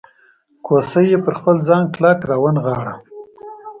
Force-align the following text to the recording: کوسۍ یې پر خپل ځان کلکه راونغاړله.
کوسۍ 0.65 1.05
یې 1.11 1.17
پر 1.25 1.33
خپل 1.39 1.55
ځان 1.67 1.83
کلکه 1.93 2.25
راونغاړله. 2.29 2.93